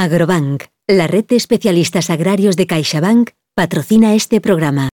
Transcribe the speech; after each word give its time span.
Agrobank, 0.00 0.66
la 0.86 1.08
red 1.08 1.24
de 1.24 1.34
especialistas 1.34 2.08
agrarios 2.08 2.54
de 2.54 2.68
CaixaBank, 2.68 3.30
patrocina 3.56 4.14
este 4.14 4.40
programa. 4.40 4.90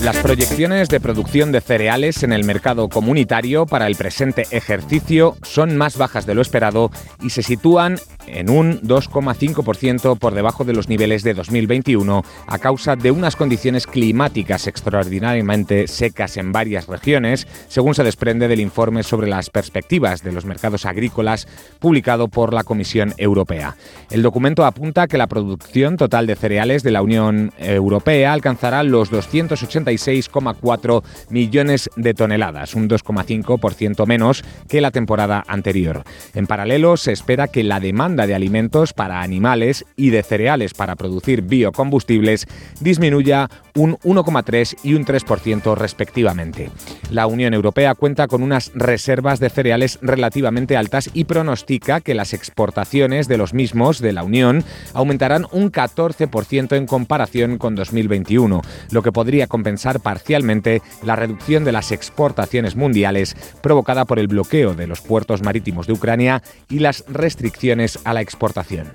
Las 0.00 0.16
proyecciones 0.18 0.88
de 0.88 1.00
producción 1.00 1.50
de 1.50 1.60
cereales 1.60 2.22
en 2.22 2.32
el 2.32 2.44
mercado 2.44 2.88
comunitario 2.88 3.66
para 3.66 3.88
el 3.88 3.96
presente 3.96 4.46
ejercicio 4.52 5.36
son 5.42 5.76
más 5.76 5.96
bajas 5.96 6.24
de 6.24 6.34
lo 6.36 6.42
esperado 6.42 6.92
y 7.20 7.30
se 7.30 7.42
sitúan 7.42 7.98
en 8.26 8.50
un 8.50 8.80
2,5% 8.82 10.18
por 10.18 10.34
debajo 10.34 10.64
de 10.64 10.72
los 10.72 10.88
niveles 10.88 11.22
de 11.22 11.34
2021 11.34 12.24
a 12.46 12.58
causa 12.58 12.96
de 12.96 13.10
unas 13.10 13.36
condiciones 13.36 13.86
climáticas 13.86 14.66
extraordinariamente 14.66 15.86
secas 15.86 16.36
en 16.36 16.52
varias 16.52 16.86
regiones, 16.86 17.46
según 17.68 17.94
se 17.94 18.04
desprende 18.04 18.48
del 18.48 18.60
informe 18.60 19.02
sobre 19.02 19.28
las 19.28 19.50
perspectivas 19.50 20.22
de 20.22 20.32
los 20.32 20.44
mercados 20.44 20.86
agrícolas 20.86 21.46
publicado 21.78 22.28
por 22.28 22.52
la 22.52 22.64
Comisión 22.64 23.14
Europea. 23.16 23.76
El 24.10 24.22
documento 24.22 24.64
apunta 24.64 25.06
que 25.06 25.18
la 25.18 25.26
producción 25.26 25.96
total 25.96 26.26
de 26.26 26.36
cereales 26.36 26.82
de 26.82 26.90
la 26.90 27.02
Unión 27.02 27.52
Europea 27.58 28.32
alcanzará 28.32 28.82
los 28.82 29.10
286,4 29.10 31.02
millones 31.30 31.90
de 31.96 32.14
toneladas, 32.14 32.74
un 32.74 32.88
2,5% 32.88 34.06
menos 34.06 34.44
que 34.68 34.80
la 34.80 34.90
temporada 34.90 35.44
anterior. 35.46 36.04
En 36.34 36.46
paralelo, 36.46 36.96
se 36.96 37.12
espera 37.12 37.48
que 37.48 37.62
la 37.64 37.80
demanda 37.80 38.11
de 38.16 38.34
alimentos 38.34 38.92
para 38.92 39.22
animales 39.22 39.84
y 39.96 40.10
de 40.10 40.22
cereales 40.22 40.74
para 40.74 40.96
producir 40.96 41.42
biocombustibles 41.42 42.46
disminuya 42.80 43.48
un 43.74 43.96
1,3 43.98 44.76
y 44.82 44.94
un 44.94 45.04
3% 45.04 45.74
respectivamente. 45.76 46.70
La 47.10 47.26
Unión 47.26 47.54
Europea 47.54 47.94
cuenta 47.94 48.28
con 48.28 48.42
unas 48.42 48.70
reservas 48.74 49.40
de 49.40 49.50
cereales 49.50 49.98
relativamente 50.02 50.76
altas 50.76 51.10
y 51.14 51.24
pronostica 51.24 52.00
que 52.00 52.14
las 52.14 52.34
exportaciones 52.34 53.28
de 53.28 53.38
los 53.38 53.54
mismos 53.54 54.00
de 54.00 54.12
la 54.12 54.24
Unión 54.24 54.64
aumentarán 54.92 55.46
un 55.52 55.72
14% 55.72 56.76
en 56.76 56.86
comparación 56.86 57.58
con 57.58 57.74
2021, 57.74 58.60
lo 58.90 59.02
que 59.02 59.12
podría 59.12 59.46
compensar 59.46 60.00
parcialmente 60.00 60.82
la 61.02 61.16
reducción 61.16 61.64
de 61.64 61.72
las 61.72 61.92
exportaciones 61.92 62.76
mundiales 62.76 63.34
provocada 63.62 64.04
por 64.04 64.18
el 64.18 64.28
bloqueo 64.28 64.74
de 64.74 64.86
los 64.86 65.00
puertos 65.00 65.42
marítimos 65.42 65.86
de 65.86 65.94
Ucrania 65.94 66.42
y 66.68 66.80
las 66.80 67.04
restricciones 67.08 67.98
a 68.04 68.14
la 68.14 68.20
exportación. 68.20 68.92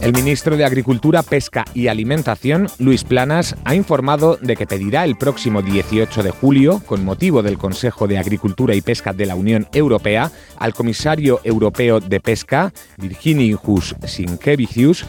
El 0.00 0.12
ministro 0.12 0.56
de 0.56 0.64
Agricultura, 0.64 1.24
Pesca 1.24 1.64
y 1.74 1.88
Alimentación, 1.88 2.68
Luis 2.78 3.02
Planas, 3.02 3.56
ha 3.64 3.74
informado 3.74 4.36
de 4.40 4.54
que 4.54 4.66
pedirá 4.66 5.04
el 5.04 5.16
próximo 5.16 5.60
18 5.60 6.22
de 6.22 6.30
julio, 6.30 6.80
con 6.86 7.04
motivo 7.04 7.42
del 7.42 7.58
Consejo 7.58 8.06
de 8.06 8.16
Agricultura 8.16 8.76
y 8.76 8.80
Pesca 8.80 9.12
de 9.12 9.26
la 9.26 9.34
Unión 9.34 9.66
Europea, 9.72 10.30
al 10.56 10.72
comisario 10.72 11.40
europeo 11.42 11.98
de 11.98 12.20
Pesca, 12.20 12.72
Virginijus 12.96 13.96
Sinkevicius, 14.06 15.04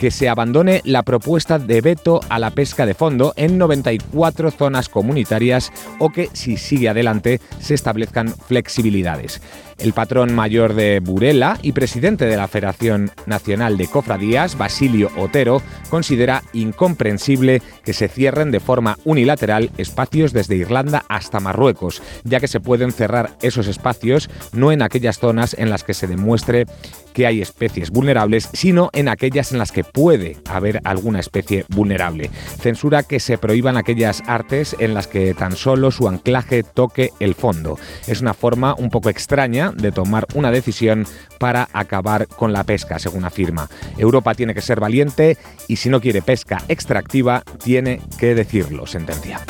que 0.00 0.10
se 0.10 0.30
abandone 0.30 0.80
la 0.84 1.02
propuesta 1.02 1.58
de 1.58 1.82
veto 1.82 2.20
a 2.30 2.38
la 2.38 2.50
pesca 2.50 2.86
de 2.86 2.94
fondo 2.94 3.34
en 3.36 3.58
94 3.58 4.50
zonas 4.50 4.88
comunitarias 4.88 5.70
o 5.98 6.08
que, 6.08 6.30
si 6.32 6.56
sigue 6.56 6.88
adelante, 6.88 7.40
se 7.60 7.74
establezcan 7.74 8.34
flexibilidades. 8.34 9.42
El 9.80 9.94
patrón 9.94 10.34
mayor 10.34 10.74
de 10.74 11.00
Burela 11.00 11.58
y 11.62 11.72
presidente 11.72 12.26
de 12.26 12.36
la 12.36 12.48
Federación 12.48 13.10
Nacional 13.24 13.78
de 13.78 13.86
Cofradías, 13.86 14.58
Basilio 14.58 15.10
Otero, 15.16 15.62
considera 15.88 16.42
incomprensible 16.52 17.62
que 17.82 17.94
se 17.94 18.08
cierren 18.08 18.50
de 18.50 18.60
forma 18.60 18.98
unilateral 19.04 19.70
espacios 19.78 20.34
desde 20.34 20.56
Irlanda 20.56 21.04
hasta 21.08 21.40
Marruecos, 21.40 22.02
ya 22.24 22.40
que 22.40 22.48
se 22.48 22.60
pueden 22.60 22.92
cerrar 22.92 23.30
esos 23.40 23.68
espacios 23.68 24.28
no 24.52 24.70
en 24.70 24.82
aquellas 24.82 25.18
zonas 25.18 25.56
en 25.58 25.70
las 25.70 25.82
que 25.82 25.94
se 25.94 26.06
demuestre 26.06 26.66
que 27.14 27.26
hay 27.26 27.40
especies 27.40 27.90
vulnerables, 27.90 28.48
sino 28.52 28.90
en 28.92 29.08
aquellas 29.08 29.52
en 29.52 29.58
las 29.58 29.72
que 29.72 29.84
puede 29.84 30.36
haber 30.48 30.80
alguna 30.84 31.20
especie 31.20 31.64
vulnerable. 31.68 32.30
Censura 32.60 33.02
que 33.02 33.18
se 33.18 33.38
prohíban 33.38 33.76
aquellas 33.76 34.22
artes 34.26 34.76
en 34.78 34.94
las 34.94 35.06
que 35.06 35.34
tan 35.34 35.56
solo 35.56 35.90
su 35.90 36.08
anclaje 36.08 36.62
toque 36.62 37.12
el 37.18 37.34
fondo. 37.34 37.78
Es 38.06 38.20
una 38.20 38.34
forma 38.34 38.74
un 38.74 38.90
poco 38.90 39.08
extraña 39.08 39.69
de 39.76 39.92
tomar 39.92 40.26
una 40.34 40.50
decisión 40.50 41.06
para 41.38 41.68
acabar 41.72 42.26
con 42.26 42.52
la 42.52 42.64
pesca, 42.64 42.98
según 42.98 43.24
afirma. 43.24 43.68
Europa 43.96 44.34
tiene 44.34 44.54
que 44.54 44.62
ser 44.62 44.80
valiente 44.80 45.36
y 45.68 45.76
si 45.76 45.88
no 45.88 46.00
quiere 46.00 46.22
pesca 46.22 46.62
extractiva, 46.68 47.42
tiene 47.62 48.00
que 48.18 48.34
decirlo, 48.34 48.86
sentencia. 48.86 49.40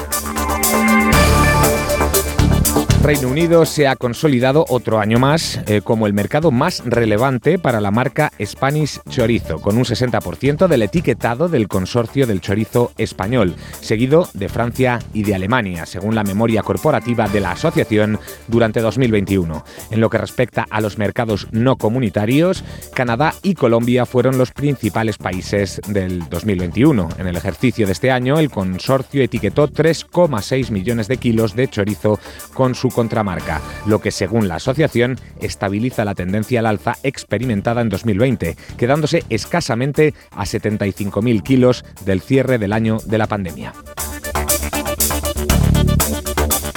Reino 3.03 3.29
Unido 3.29 3.65
se 3.65 3.89
ha 3.89 3.97
consolidado 3.97 4.67
otro 4.69 5.01
año 5.01 5.19
más 5.19 5.59
eh, 5.67 5.81
como 5.83 6.07
el 6.07 6.13
mercado 6.13 6.51
más 6.51 6.83
relevante 6.85 7.59
para 7.59 7.81
la 7.81 7.91
marca 7.91 8.31
Spanish 8.45 9.01
Chorizo, 9.09 9.59
con 9.59 9.79
un 9.79 9.85
60% 9.85 10.69
del 10.69 10.83
etiquetado 10.83 11.49
del 11.49 11.67
consorcio 11.67 12.27
del 12.27 12.43
chorizo 12.43 12.93
español, 12.99 13.57
seguido 13.81 14.29
de 14.35 14.51
Francia 14.51 14.99
y 15.15 15.23
de 15.23 15.35
Alemania, 15.35 15.87
según 15.87 16.15
la 16.15 16.25
memoria 16.25 16.63
corporativa 16.63 17.27
de 17.27 17.41
la 17.41 17.53
asociación 17.53 18.21
durante 18.49 18.81
2021. 18.81 19.65
En 19.91 20.01
lo 20.01 20.11
que 20.11 20.19
respecta 20.19 20.67
a 20.69 20.83
los 20.83 20.99
mercados 20.99 21.49
no 21.53 21.77
comunitarios, 21.77 22.65
Canadá 22.93 23.33
y 23.43 23.55
Colombia 23.55 24.05
fueron 24.05 24.37
los 24.37 24.53
principales 24.53 25.17
países 25.17 25.81
del 25.89 26.29
2021. 26.29 27.09
En 27.19 27.27
el 27.27 27.37
ejercicio 27.37 27.87
de 27.87 27.93
este 27.93 28.11
año, 28.11 28.39
el 28.39 28.51
consorcio 28.51 29.23
etiquetó 29.23 29.69
3,6 29.69 30.71
millones 30.71 31.09
de 31.09 31.17
kilos 31.17 31.57
de 31.57 31.69
chorizo 31.69 32.21
con 32.53 32.75
su 32.75 32.90
contramarca, 32.91 33.61
lo 33.87 34.01
que 34.01 34.11
según 34.11 34.49
la 34.49 34.57
asociación 34.57 35.19
estabiliza 35.41 36.05
la 36.05 36.15
tendencia 36.15 36.61
al 36.61 36.67
alza 36.67 36.97
experimentada 37.03 37.81
en 37.81 37.89
2020, 37.89 38.57
quedándose 38.77 39.25
escasamente 39.29 40.15
a 40.31 40.45
75.000 40.45 41.43
kilos 41.43 41.85
del 42.05 42.21
cierre 42.21 42.59
del 42.59 42.73
año 42.73 42.99
de 43.05 43.19
la 43.19 43.27
pandemia. 43.27 43.73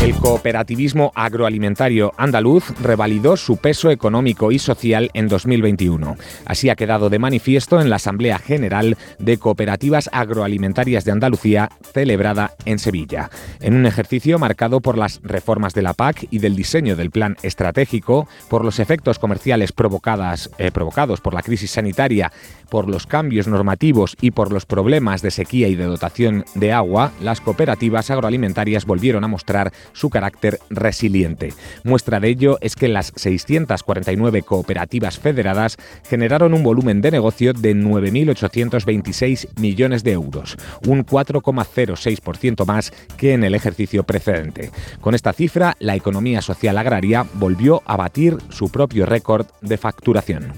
El 0.03 0.15
cooperativismo 0.15 1.13
agroalimentario 1.15 2.11
andaluz 2.17 2.77
revalidó 2.81 3.37
su 3.37 3.55
peso 3.55 3.89
económico 3.89 4.51
y 4.51 4.59
social 4.59 5.09
en 5.13 5.29
2021. 5.29 6.17
Así 6.43 6.69
ha 6.69 6.75
quedado 6.75 7.09
de 7.09 7.19
manifiesto 7.19 7.79
en 7.79 7.89
la 7.89 7.95
Asamblea 7.95 8.37
General 8.37 8.97
de 9.17 9.37
Cooperativas 9.37 10.09
Agroalimentarias 10.11 11.05
de 11.05 11.13
Andalucía, 11.13 11.69
celebrada 11.93 12.51
en 12.65 12.79
Sevilla. 12.79 13.29
En 13.61 13.75
un 13.75 13.85
ejercicio 13.85 14.37
marcado 14.39 14.81
por 14.81 14.97
las 14.97 15.21
reformas 15.23 15.73
de 15.73 15.83
la 15.83 15.93
PAC 15.93 16.27
y 16.31 16.39
del 16.39 16.57
diseño 16.57 16.97
del 16.97 17.09
plan 17.09 17.37
estratégico, 17.41 18.27
por 18.49 18.65
los 18.65 18.79
efectos 18.79 19.19
comerciales 19.19 19.71
eh, 19.71 20.71
provocados 20.71 21.21
por 21.21 21.33
la 21.33 21.43
crisis 21.43 21.71
sanitaria, 21.71 22.29
por 22.69 22.89
los 22.89 23.07
cambios 23.07 23.47
normativos 23.47 24.17
y 24.19 24.31
por 24.31 24.51
los 24.51 24.65
problemas 24.65 25.21
de 25.21 25.31
sequía 25.31 25.69
y 25.69 25.75
de 25.75 25.85
dotación 25.85 26.43
de 26.55 26.73
agua, 26.73 27.13
las 27.21 27.39
cooperativas 27.39 28.11
agroalimentarias 28.11 28.85
volvieron 28.85 29.23
a 29.23 29.29
mostrar 29.29 29.71
su 29.93 30.09
carácter 30.09 30.59
resiliente. 30.69 31.53
Muestra 31.83 32.19
de 32.19 32.29
ello 32.29 32.57
es 32.61 32.75
que 32.75 32.87
las 32.87 33.13
649 33.15 34.41
cooperativas 34.41 35.17
federadas 35.17 35.77
generaron 36.03 36.53
un 36.53 36.63
volumen 36.63 37.01
de 37.01 37.11
negocio 37.11 37.53
de 37.53 37.75
9.826 37.75 39.47
millones 39.59 40.03
de 40.03 40.11
euros, 40.11 40.57
un 40.85 41.05
4,06% 41.05 42.65
más 42.65 42.91
que 43.17 43.33
en 43.33 43.43
el 43.43 43.55
ejercicio 43.55 44.03
precedente. 44.03 44.71
Con 45.01 45.15
esta 45.15 45.33
cifra, 45.33 45.75
la 45.79 45.95
economía 45.95 46.41
social 46.41 46.77
agraria 46.77 47.25
volvió 47.33 47.81
a 47.85 47.97
batir 47.97 48.37
su 48.49 48.69
propio 48.69 49.05
récord 49.05 49.47
de 49.61 49.77
facturación. 49.77 50.53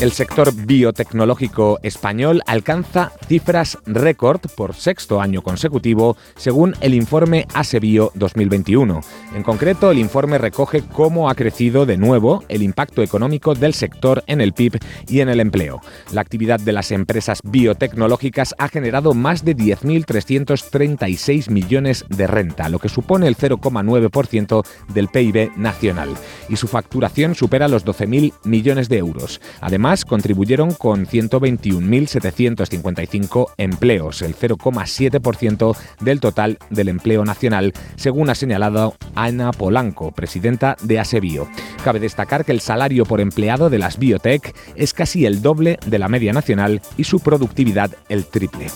El 0.00 0.12
sector 0.12 0.54
biotecnológico 0.54 1.80
español 1.82 2.40
alcanza 2.46 3.10
cifras 3.26 3.78
récord 3.84 4.40
por 4.56 4.76
sexto 4.76 5.20
año 5.20 5.42
consecutivo, 5.42 6.16
según 6.36 6.76
el 6.80 6.94
informe 6.94 7.48
ASEBIO 7.52 8.12
2021. 8.14 9.00
En 9.34 9.42
concreto, 9.42 9.90
el 9.90 9.98
informe 9.98 10.38
recoge 10.38 10.82
cómo 10.82 11.28
ha 11.28 11.34
crecido 11.34 11.84
de 11.84 11.96
nuevo 11.96 12.44
el 12.48 12.62
impacto 12.62 13.02
económico 13.02 13.56
del 13.56 13.74
sector 13.74 14.22
en 14.28 14.40
el 14.40 14.52
PIB 14.52 14.78
y 15.08 15.18
en 15.18 15.30
el 15.30 15.40
empleo. 15.40 15.80
La 16.12 16.20
actividad 16.20 16.60
de 16.60 16.72
las 16.72 16.92
empresas 16.92 17.40
biotecnológicas 17.42 18.54
ha 18.56 18.68
generado 18.68 19.14
más 19.14 19.44
de 19.44 19.56
10.336 19.56 21.50
millones 21.50 22.04
de 22.08 22.28
renta, 22.28 22.68
lo 22.68 22.78
que 22.78 22.88
supone 22.88 23.26
el 23.26 23.36
0,9% 23.36 24.64
del 24.94 25.08
PIB 25.08 25.56
nacional, 25.56 26.14
y 26.48 26.54
su 26.54 26.68
facturación 26.68 27.34
supera 27.34 27.66
los 27.66 27.84
12.000 27.84 28.32
millones 28.44 28.88
de 28.88 28.98
euros. 28.98 29.40
Contribuyeron 29.88 30.74
con 30.74 31.06
121.755 31.06 33.52
empleos, 33.56 34.20
el 34.20 34.36
0,7% 34.36 35.74
del 36.00 36.20
total 36.20 36.58
del 36.68 36.88
empleo 36.88 37.24
nacional, 37.24 37.72
según 37.96 38.28
ha 38.28 38.34
señalado 38.34 38.96
Ana 39.14 39.50
Polanco, 39.50 40.12
presidenta 40.12 40.76
de 40.82 40.98
Asebio. 40.98 41.48
Cabe 41.82 42.00
destacar 42.00 42.44
que 42.44 42.52
el 42.52 42.60
salario 42.60 43.06
por 43.06 43.22
empleado 43.22 43.70
de 43.70 43.78
las 43.78 43.98
biotech 43.98 44.54
es 44.74 44.92
casi 44.92 45.24
el 45.24 45.40
doble 45.40 45.78
de 45.86 45.98
la 45.98 46.08
media 46.08 46.34
nacional 46.34 46.82
y 46.98 47.04
su 47.04 47.20
productividad 47.20 47.90
el 48.10 48.26
triple. 48.26 48.66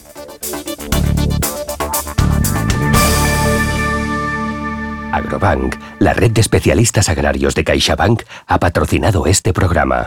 Agrobank, 5.13 5.77
la 5.99 6.15
red 6.15 6.31
de 6.31 6.41
especialistas 6.41 7.11
agrarios 7.11 7.55
de 7.55 7.65
CaixaBank, 7.65 8.23
ha 8.47 8.59
patrocinado 8.59 9.27
este 9.27 9.53
programa. 9.53 10.07